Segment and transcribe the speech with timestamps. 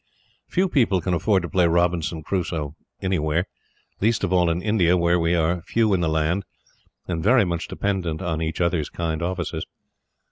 [0.47, 3.45] Few people can afford to play Robinson Crusoe anywhere
[4.01, 6.43] least of all in India, where we are few in the land,
[7.07, 9.63] and very much dependent on each other's kind offices.